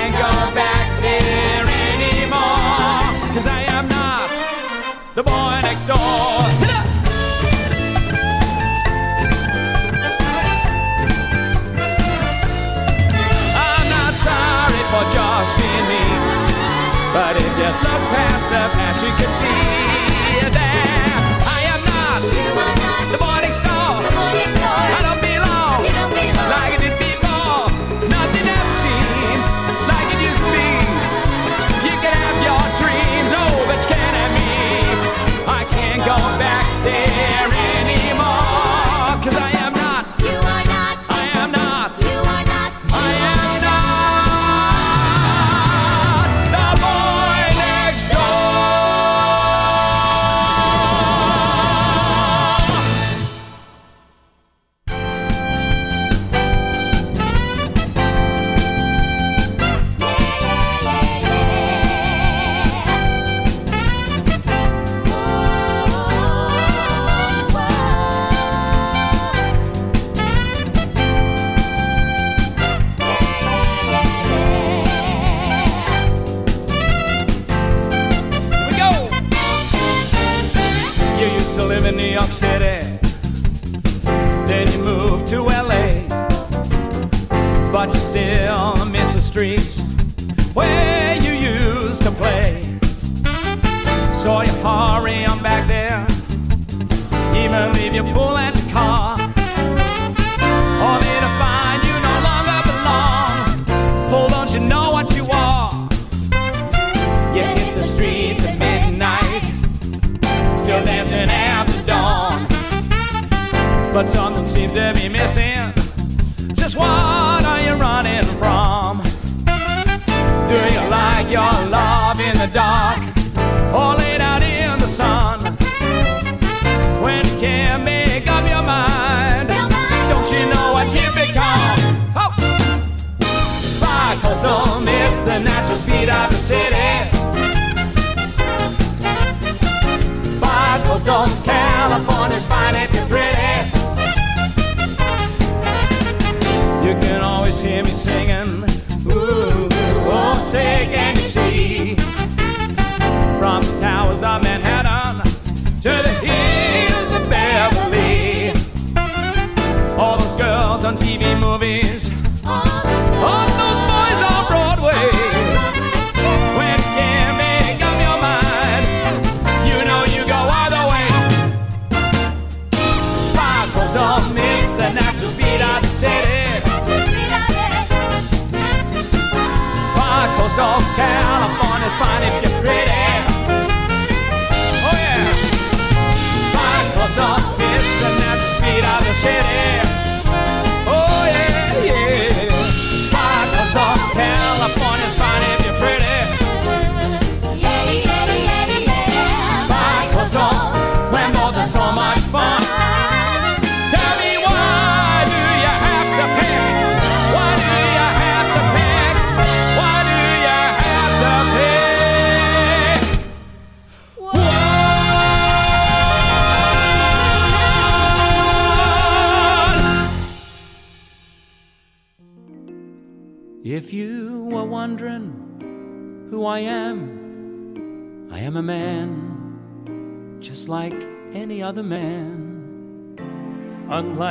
But 17.16 17.38
if 17.38 17.44
you 17.44 17.64
look 17.64 18.02
past 18.12 18.50
the 18.50 18.60
past, 18.76 19.02
you 19.02 19.08
can 19.08 19.32
see 19.40 19.75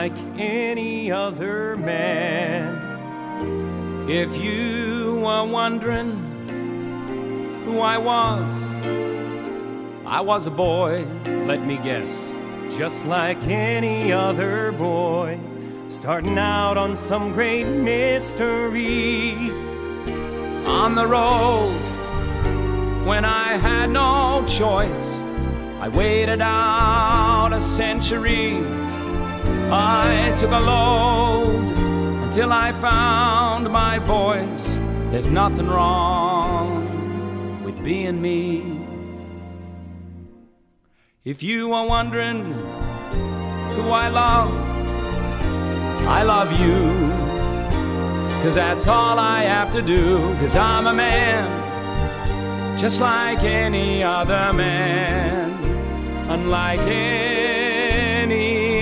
unlike 0.05 0.39
any 0.39 1.11
other 1.11 1.77
man. 1.77 2.75
If 4.09 4.37
you 4.37 5.21
were 5.23 5.45
wondering 5.45 6.13
who 7.65 7.81
I 7.81 7.97
was, 7.97 8.53
I 10.05 10.21
was 10.21 10.47
a 10.47 10.51
boy, 10.51 11.07
let 11.25 11.65
me 11.65 11.79
guess, 11.79 12.33
just 12.77 13.07
like 13.07 13.43
any 13.45 14.13
other 14.13 14.73
boy, 14.73 15.39
starting 15.89 16.39
out 16.39 16.77
on 16.77 16.97
some 16.97 17.33
great 17.33 17.65
mystery. 17.65 19.33
On 20.67 20.95
the 20.95 21.07
road, 21.07 21.81
when 23.07 23.25
I 23.25 23.57
had 23.57 23.91
no 23.91 24.45
choice, 24.47 25.15
I 25.81 25.89
waited 25.89 26.43
out 26.43 27.53
a 27.53 27.61
century. 27.61 28.94
I 29.73 30.35
took 30.39 30.51
a 30.51 30.61
load 30.61 31.71
until 32.25 32.53
I 32.53 32.73
found 32.73 33.71
my 33.71 33.99
voice. 34.01 34.79
There's 35.11 35.29
nothing 35.29 35.69
wrong 35.69 37.62
with 37.65 37.83
being 37.85 38.21
me. 38.21 38.81
If 41.25 41.43
you 41.43 41.73
are 41.73 41.87
wondering 41.87 42.53
who 43.73 43.91
I 43.91 44.09
love, 44.09 44.53
I 46.07 46.23
love 46.23 46.53
you. 46.61 47.35
Cause 48.43 48.57
that's 48.57 48.87
all 48.87 49.19
I 49.19 49.43
have 49.43 49.73
to 49.73 49.81
do. 49.81 50.19
Cause 50.41 50.55
I'm 50.55 50.87
a 50.87 50.93
man, 50.93 52.79
just 52.79 53.01
like 53.01 53.43
any 53.43 54.03
other 54.03 54.53
man. 54.53 55.51
Unlike 56.29 56.81
any 56.81 57.54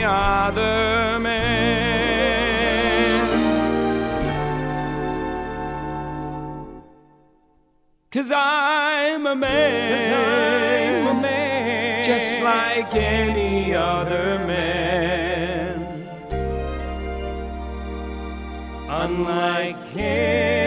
other 0.04 1.18
man. 1.18 1.62
Cause 8.10 8.30
I'm 8.30 9.26
a 9.26 9.34
man. 9.34 11.02
I'm 11.02 11.16
a 11.16 11.20
man. 11.20 12.04
Just 12.04 12.42
like 12.42 12.94
any 12.94 13.74
other 13.74 14.38
man. 14.46 16.06
Unlike 18.88 19.96
any 19.96 20.61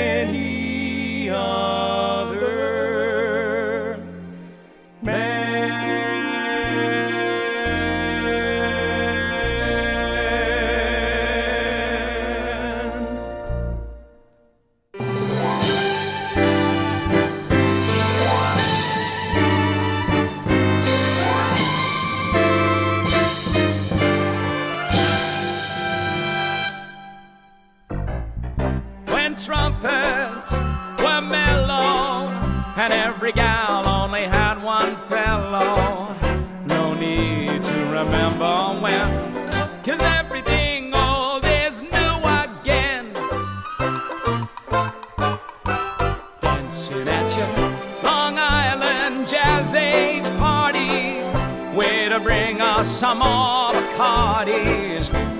bring 52.26 52.60
us 52.60 52.88
some 53.00 53.20
more. 53.20 53.56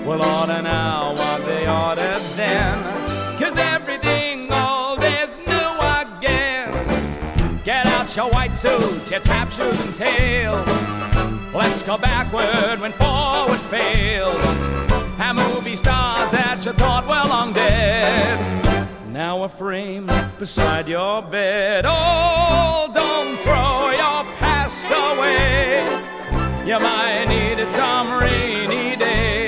We'll 0.06 0.22
order 0.22 0.62
now 0.62 1.14
what 1.16 1.44
they 1.44 1.68
ordered 1.68 2.22
then. 2.36 2.80
Cause 3.40 3.58
everything 3.58 4.52
old 4.52 5.02
is 5.02 5.36
new 5.48 5.70
again. 6.00 7.60
Get 7.64 7.86
out 7.86 8.14
your 8.14 8.30
white 8.30 8.54
suit, 8.54 9.10
your 9.10 9.18
tap 9.18 9.50
shoes 9.50 9.80
and 9.84 9.94
tails. 9.96 10.64
Let's 11.52 11.82
go 11.82 11.98
backward 11.98 12.80
when 12.80 12.92
forward 12.92 13.58
fails. 13.58 14.38
And 15.18 15.38
movie 15.38 15.74
stars 15.74 16.30
that 16.30 16.62
you 16.64 16.72
thought 16.74 17.04
were 17.08 17.28
long 17.28 17.52
dead. 17.52 18.88
now 19.08 19.42
a 19.42 19.48
frame 19.48 20.08
beside 20.38 20.86
your 20.86 21.20
bed. 21.20 21.84
Oh, 21.88 22.88
don't 22.94 23.36
throw 23.38 23.90
your 23.90 24.22
past 24.38 24.86
away. 24.86 26.05
You 26.66 26.80
might 26.80 27.26
need 27.26 27.60
it 27.60 27.70
some 27.70 28.10
rainy 28.10 28.96
day. 28.96 29.46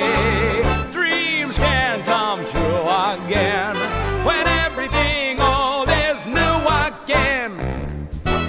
Dreams 0.93 1.57
can 1.59 2.01
come 2.05 2.39
true 2.47 2.87
again 3.13 3.75
when 4.25 4.47
everything 4.47 5.41
old 5.41 5.89
is 5.91 6.27
new 6.29 6.57
again. 6.87 7.59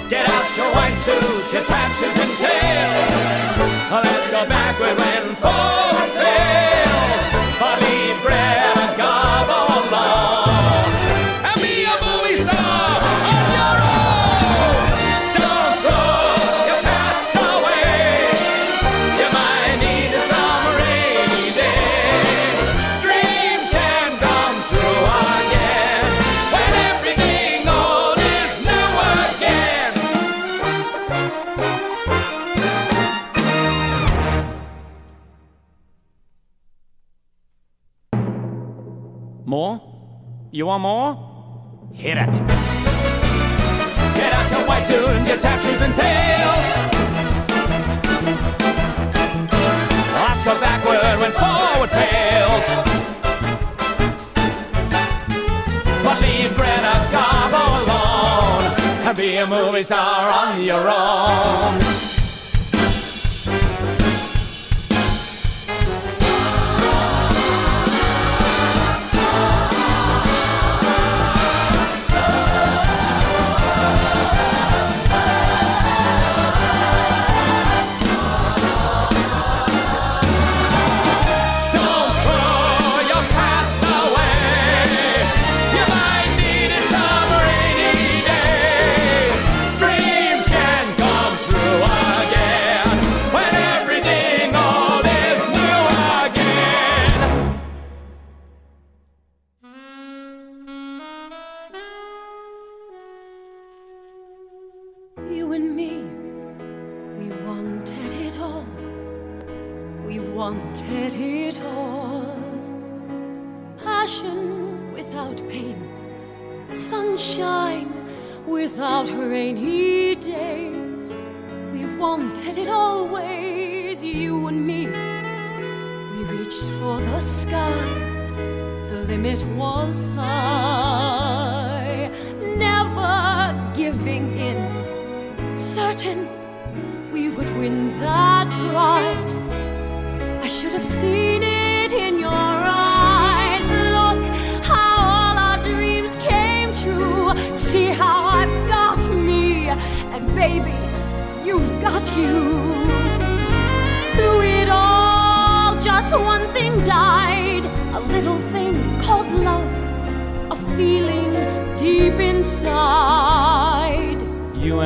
Get 0.08 0.30
out 0.30 0.56
your 0.56 0.72
white 0.72 0.94
suit, 0.94 1.52
your 1.52 1.64
taxes 1.64 2.16
and 2.22 2.32
tails. 2.38 4.04
Let's 4.04 4.30
go 4.30 4.46
when 4.46 5.34
forward 5.34 5.34
fails. 5.34 5.89
You 40.52 40.66
want 40.66 40.82
more? 40.82 41.14
Hit 41.94 42.16
it. 42.16 42.32
Get 44.16 44.32
out 44.32 44.50
your 44.50 44.66
white 44.66 44.84
suit 44.84 45.06
and 45.06 45.28
your 45.28 45.36
tap 45.36 45.62
and 45.80 45.94
tails. 45.94 46.68
Let's 50.12 50.42
backward 50.60 51.20
when 51.20 51.30
forward 51.30 51.90
fails. 51.90 52.66
But 56.02 56.20
leave 56.20 56.56
Garbo 57.12 57.62
alone 57.84 58.64
and 59.06 59.16
be 59.16 59.36
a 59.36 59.46
movie 59.46 59.84
star 59.84 60.32
on 60.32 60.64
your 60.64 60.88
own. 60.88 62.09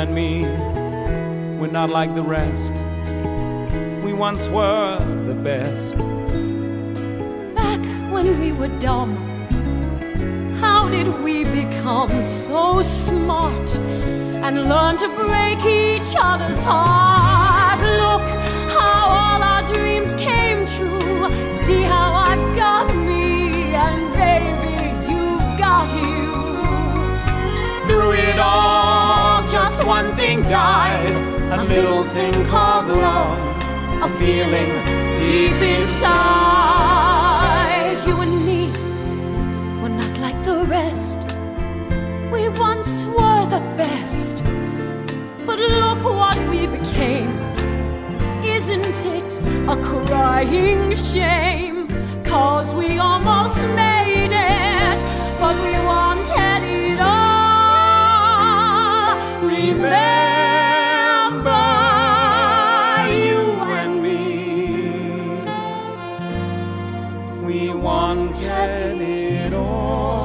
And 0.05 0.15
me, 0.15 0.41
we're 1.59 1.73
not 1.73 1.89
like 1.89 2.15
the 2.15 2.23
rest. 2.23 2.75
We 4.05 4.13
once 4.13 4.49
were 4.49 4.99
the 5.27 5.35
best. 5.35 5.97
back 7.55 7.81
when 8.13 8.39
we 8.39 8.53
were 8.53 8.69
dumb. 8.79 9.17
How 10.61 10.91
did 10.91 11.09
we 11.23 11.45
become 11.45 12.23
so 12.23 12.83
smart 12.83 13.77
and 14.45 14.69
learn 14.69 14.99
to 14.99 15.09
break 15.09 15.65
each 15.65 16.15
other's 16.19 16.63
heart? 16.63 17.81
Look 17.81 18.29
how 18.77 19.05
all 19.21 19.43
our 19.43 19.67
dreams 19.73 20.15
came 20.17 20.67
true. 20.67 21.31
See 21.51 21.83
how 21.83 22.09
I've 22.29 22.47
got 22.55 22.95
me, 22.95 23.75
and 23.75 24.13
baby, 24.13 24.75
you've 25.11 25.59
got 25.59 25.89
you. 25.97 26.29
Through 27.89 28.13
it 28.13 28.39
all, 28.39 28.84
just 29.55 29.87
one 29.87 30.11
thing 30.17 30.43
died 30.43 31.09
a 31.53 31.63
little 31.75 32.03
thing 32.17 32.35
called 32.47 32.89
love, 32.89 33.39
a 34.03 34.09
feeling 34.19 34.73
deep 35.23 35.59
inside. 35.77 36.03
You 38.05 38.17
and 38.25 38.37
me 38.49 38.63
were 39.81 39.95
not 40.03 40.19
like 40.19 40.39
the 40.45 40.65
rest. 40.65 41.21
We 42.33 42.49
once 42.67 43.05
were 43.05 43.47
the 43.57 43.63
best. 43.83 44.43
But 45.47 45.61
look 45.61 46.03
what 46.03 46.39
we 46.49 46.67
became. 46.67 47.31
Isn't 48.43 48.97
it 49.17 49.31
a 49.75 49.77
crying 49.91 50.97
shame? 50.97 51.89
Cause 52.25 52.75
we 52.75 52.99
almost 52.99 53.59
made 53.77 54.33
it, 54.33 54.99
but 55.39 55.55
we 55.63 55.75
wanted 55.87 56.14
Remember 59.73 61.49
you 63.25 63.41
and 63.81 64.03
me. 64.03 64.21
We 67.47 67.71
wanted 67.73 69.01
it 69.01 69.55
all. 69.55 70.25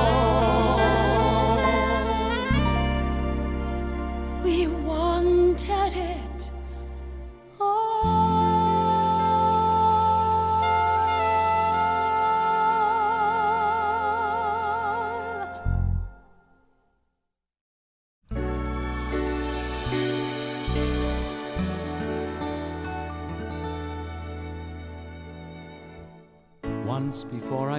We 4.44 4.68
wanted 4.68 5.94
it 5.96 6.29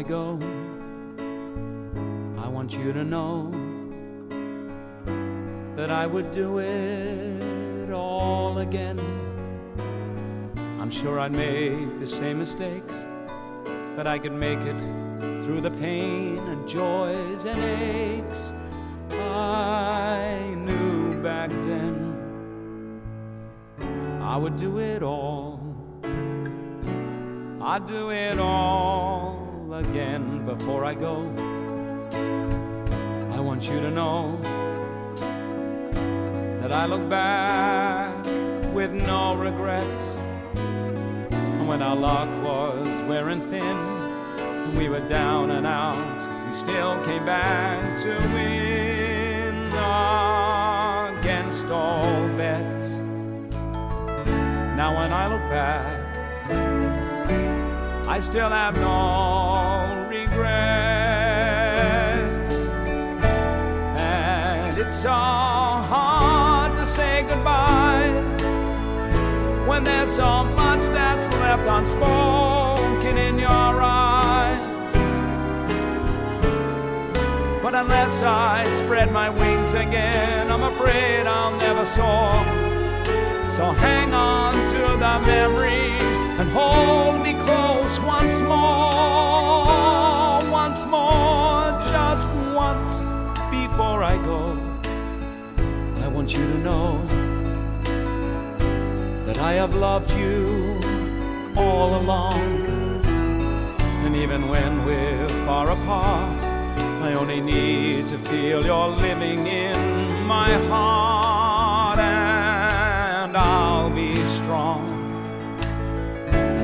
I 0.01 0.03
go, 0.03 0.39
I 2.39 2.49
want 2.49 2.73
you 2.73 2.91
to 2.91 3.05
know 3.05 3.51
that 5.77 5.91
I 5.91 6.07
would 6.07 6.31
do 6.31 6.59
it 6.59 7.91
all 7.93 8.57
again. 8.61 8.99
I'm 10.81 10.91
sure 10.91 11.21
I'd 11.21 11.33
make 11.33 12.01
the 12.01 12.07
same 12.07 12.39
mistakes, 12.39 13.05
but 13.95 14.07
I 14.07 14.19
could 14.19 14.33
make 14.33 14.61
it 14.61 14.79
through 15.45 15.45
through 15.45 15.61
the 15.61 15.71
pain 15.73 16.39
and 16.39 16.67
joys 16.67 17.45
and 17.45 17.63
aches 17.63 18.55
I 19.11 20.55
knew 20.57 21.23
back 21.23 21.51
then. 21.51 22.17
I 24.23 24.39
would 24.39 24.57
do 24.57 24.79
it 24.79 25.03
all. 25.03 25.61
I'd 27.61 27.85
do 27.85 28.11
it 28.13 28.39
all 28.39 29.50
again 29.81 30.45
before 30.45 30.85
I 30.85 30.95
go. 30.95 31.17
I 33.33 33.41
want 33.41 33.69
you 33.69 33.81
to 33.81 33.91
know 33.91 34.39
that 36.61 36.73
I 36.73 36.87
look 36.87 37.09
back 37.09 38.25
with 38.75 38.93
no 38.93 39.35
regrets. 39.35 40.17
And 40.55 41.67
when 41.67 41.83
our 41.83 41.97
luck 41.97 42.29
was 42.45 43.03
wearing 43.03 43.41
thin, 43.51 43.63
and 43.63 44.77
we 44.77 44.89
were 44.89 45.07
down 45.07 45.51
and 45.51 45.67
out, 45.67 46.21
we 46.47 46.55
still 46.55 47.03
came 47.05 47.25
back 47.25 47.99
to 48.03 48.09
win 48.35 49.73
against 51.19 51.67
all 51.69 52.29
bets. 52.37 52.89
Now 54.77 54.99
when 54.99 55.13
I 55.13 55.27
look 55.27 55.43
back, 55.51 56.00
I 58.11 58.19
still 58.19 58.49
have 58.49 58.75
no 58.75 60.05
regrets. 60.09 60.45
And 64.01 64.77
it's 64.77 64.97
so 64.97 65.11
hard 65.11 66.75
to 66.75 66.87
say 66.87 67.25
goodbye 67.29 68.11
when 69.65 69.85
there's 69.85 70.11
so 70.11 70.43
much 70.43 70.81
that's 70.87 71.29
left 71.37 71.69
unspoken 71.69 73.17
in 73.17 73.39
your 73.39 73.49
eyes. 73.49 74.61
But 77.63 77.77
unless 77.77 78.23
I 78.25 78.65
spread 78.83 79.13
my 79.13 79.31
wings 79.31 79.75
again, 79.75 80.51
I'm 80.51 80.65
afraid 80.65 81.29
I'll 81.29 81.57
never 81.59 81.85
soar. 81.85 82.33
So 83.55 83.71
hang 83.87 84.13
on 84.13 84.55
to 84.55 84.81
the 84.99 85.21
memories 85.27 86.19
and 86.41 86.51
hold 86.51 87.10
close 87.45 87.99
once 88.01 88.41
more, 88.41 88.93
once 90.51 90.85
more, 90.87 91.71
just 91.95 92.29
once 92.55 92.95
before 93.51 94.03
I 94.03 94.17
go. 94.25 94.57
I 96.05 96.09
want 96.09 96.33
you 96.33 96.45
to 96.53 96.59
know 96.59 97.01
that 99.27 99.39
I 99.39 99.53
have 99.55 99.75
loved 99.75 100.11
you 100.13 100.79
all 101.57 101.97
along. 102.03 102.41
And 104.05 104.17
even 104.17 104.49
when 104.49 104.85
we're 104.85 105.29
far 105.47 105.71
apart, 105.71 106.43
I 107.03 107.15
only 107.15 107.41
need 107.41 108.07
to 108.09 108.19
feel 108.19 108.65
you're 108.65 108.89
living 108.89 109.47
in 109.47 109.77
my 110.27 110.53
heart, 110.69 111.20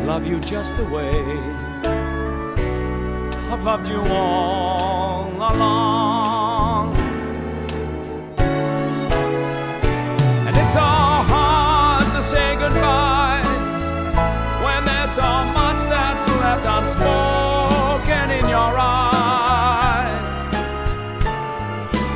love 0.07 0.25
you 0.25 0.39
just 0.39 0.77
the 0.77 0.85
way 0.85 1.11
I've 3.51 3.65
loved 3.65 3.89
you 3.89 4.01
all 4.03 5.33
along. 5.35 6.97
And 10.47 10.57
it's 10.57 10.73
so 10.73 10.91
hard 11.33 12.05
to 12.15 12.23
say 12.23 12.55
goodbyes 12.55 13.49
when 14.65 14.85
there's 14.85 15.11
so 15.11 15.31
much 15.59 15.81
that's 15.91 16.25
left 16.39 16.65
unspoken 16.77 18.31
in 18.31 18.49
your 18.49 18.73
eyes. 18.79 20.47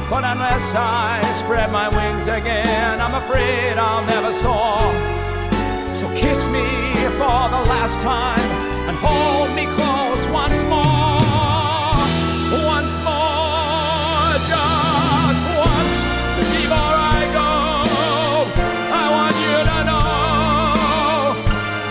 But 0.08 0.22
unless 0.22 0.74
I 0.76 1.20
spread 1.40 1.72
my 1.72 1.88
wings 1.88 2.28
again, 2.28 3.00
I'm 3.00 3.16
afraid 3.16 3.78
I'll 3.78 4.06
never 4.06 4.32
soar. 4.32 4.78
So 5.96 6.06
kiss 6.14 6.46
me 6.46 6.79
for 7.20 7.44
the 7.56 7.62
last 7.74 8.00
time 8.00 8.48
and 8.88 8.96
hold 8.96 9.50
me 9.54 9.66
close 9.76 10.22
once 10.32 10.58
more. 10.72 12.00
Once 12.76 12.94
more, 13.08 14.32
just 14.48 15.44
once 15.68 15.96
before 16.40 16.96
I 17.16 17.20
go. 17.40 17.52
I 19.02 19.04
want 19.16 19.36
you 19.44 19.56
to 19.70 19.78
know 19.90 20.08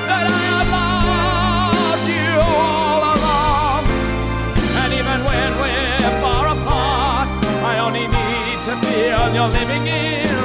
that 0.09 0.25
I 0.39 0.43
have 0.49 0.69
loved 0.80 2.07
you 2.17 2.32
all 2.57 3.01
along. 3.13 3.84
And 4.82 4.89
even 4.99 5.19
when 5.30 5.49
we're 5.61 6.13
far 6.23 6.45
apart, 6.57 7.30
I 7.71 7.73
only 7.86 8.07
need 8.17 8.57
to 8.67 8.73
feel 8.88 9.21
you're 9.36 9.53
living 9.59 9.86
in 9.86 10.38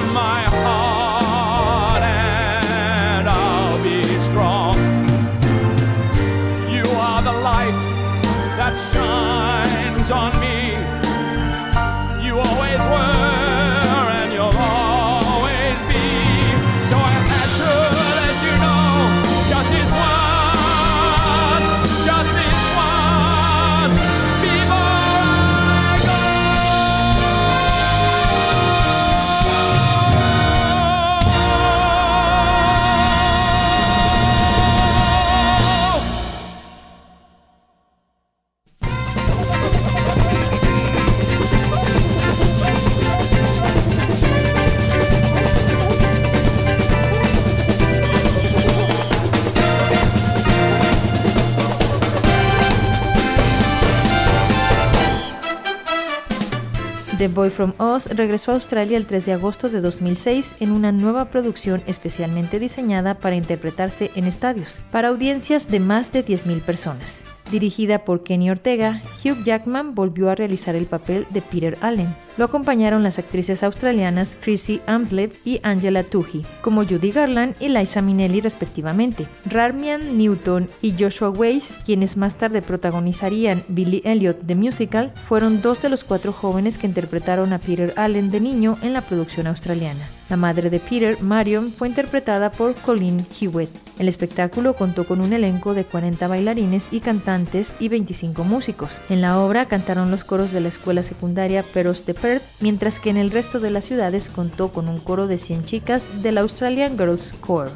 The 57.25 57.29
Boy 57.29 57.49
From 57.49 57.73
Oz 57.79 58.09
regresó 58.09 58.51
a 58.51 58.57
Australia 58.57 58.99
el 58.99 59.07
3 59.07 59.25
de 59.25 59.33
agosto 59.33 59.71
de 59.71 59.81
2006 59.81 60.57
en 60.61 60.71
una 60.73 60.93
nueva 60.93 61.25
producción 61.25 61.83
especialmente 61.87 62.59
diseñada 62.59 63.15
para 63.15 63.35
interpretarse 63.35 64.11
en 64.15 64.27
estadios, 64.27 64.81
para 64.91 65.09
audiencias 65.09 65.71
de 65.71 65.81
más 65.81 66.13
de 66.13 66.23
10.000 66.23 66.61
personas. 66.61 67.25
Dirigida 67.51 68.01
por 68.01 68.23
Kenny 68.25 68.51
Ortega, 68.51 69.03
Hugh 69.23 69.45
Jackman 69.45 69.95
volvió 69.95 70.31
a 70.31 70.35
realizar 70.35 70.75
el 70.75 70.87
papel 70.87 71.27
de 71.31 71.43
Peter 71.43 71.79
Allen. 71.83 72.15
Lo 72.37 72.47
acompañaron 72.47 73.03
las 73.03 73.19
actrices 73.19 73.63
australianas 73.63 74.37
Chrissy 74.41 74.81
Amplev 74.87 75.33
y 75.45 75.61
Angela 75.63 76.03
Tuhi, 76.03 76.45
como 76.63 76.85
Judy 76.85 77.11
Garland 77.11 77.55
y 77.61 77.69
Liza 77.69 78.03
Minnelli 78.03 78.41
respectivamente. 78.41 79.29
Rarmian 79.47 80.17
Newton 80.17 80.69
y 80.83 80.95
Joshua 80.99 81.31
Weiss, 81.31 81.77
quienes 81.85 82.17
más 82.17 82.37
tarde 82.37 82.63
protagonizarían 82.63 83.63
Billy 83.69 84.03
Elliot 84.05 84.47
The 84.47 84.55
Musical, 84.55 85.13
fueron 85.29 85.61
dos 85.63 85.83
de 85.83 85.91
los 85.91 86.03
cuatro 86.03 86.33
jóvenes 86.33 86.79
que 86.79 86.87
interpretaron 86.87 87.53
a 87.53 87.59
Peter 87.59 87.93
Allen 87.97 88.31
de 88.31 88.41
niño 88.41 88.77
en 88.83 88.93
la 88.95 89.03
producción 89.03 89.47
australiana. 89.47 90.09
La 90.31 90.37
madre 90.37 90.71
de 90.71 90.81
Peter, 90.81 91.21
Marion, 91.23 91.71
fue 91.71 91.89
interpretada 91.89 92.51
por 92.51 92.75
Colleen 92.75 93.27
Hewitt. 93.41 93.69
El 93.99 94.09
espectáculo 94.09 94.75
contó 94.75 95.07
con 95.07 95.21
un 95.21 95.33
elenco 95.33 95.75
de 95.75 95.85
40 95.85 96.27
bailarines 96.27 96.89
y 96.93 97.01
cantantes 97.01 97.77
y 97.79 97.89
25 97.89 98.43
músicos. 98.43 99.01
En 99.11 99.21
la 99.21 99.39
obra 99.39 99.67
cantaron 99.67 100.11
los 100.11 100.25
coros 100.25 100.53
de 100.53 100.61
la 100.61 100.69
escuela 100.69 101.03
secundaria 101.03 101.63
Peros 101.63 102.07
de 102.07 102.15
Perth, 102.15 102.43
mientras 102.61 103.01
que 103.01 103.11
en 103.11 103.19
el 103.19 103.31
resto 103.31 103.61
de 103.61 103.71
las 103.71 103.85
ciudades 103.85 104.31
contó 104.31 104.73
con 104.73 104.89
un 104.89 104.99
coro 104.99 105.27
de 105.27 105.39
100 105.39 105.65
chicas 105.67 106.23
del 106.23 106.39
Australian 106.39 106.97
Girls 106.97 107.35
Choir. 107.47 107.71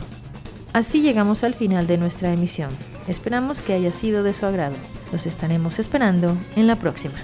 Así 0.73 1.03
llegamos 1.03 1.45
al 1.45 1.55
final 1.55 1.87
de 1.87 1.99
nuestra 1.99 2.33
emisión. 2.33 2.71
Esperamos 3.09 3.63
que 3.63 3.75
haya 3.75 3.93
sido 3.93 4.23
de 4.23 4.35
su 4.35 4.47
agrado. 4.47 4.77
Los 5.13 5.27
estaremos 5.27 5.79
esperando 5.79 6.37
en 6.57 6.67
la 6.67 6.77
próxima. 6.77 7.15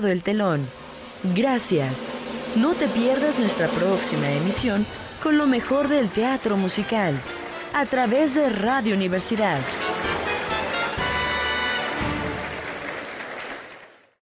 el 0.00 0.22
telón. 0.22 0.66
Gracias. 1.34 2.14
No 2.56 2.72
te 2.72 2.88
pierdas 2.88 3.38
nuestra 3.38 3.68
próxima 3.68 4.30
emisión 4.30 4.84
con 5.22 5.38
lo 5.38 5.46
mejor 5.46 5.88
del 5.88 6.08
teatro 6.08 6.56
musical 6.56 7.14
a 7.74 7.86
través 7.86 8.34
de 8.34 8.48
Radio 8.48 8.94
Universidad 8.94 9.58